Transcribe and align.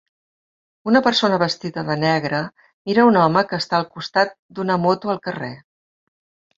Una 0.91 1.01
persona 1.07 1.39
vestida 1.43 1.83
de 1.91 1.99
negre 2.05 2.41
mira 2.91 3.07
un 3.13 3.21
home 3.27 3.47
que 3.53 3.63
està 3.67 3.81
al 3.83 3.89
costat 3.95 4.37
d'una 4.57 4.83
moto 4.89 5.17
al 5.17 5.25
carrer. 5.31 5.57